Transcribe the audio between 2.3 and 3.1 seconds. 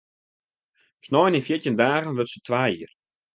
se twa jier.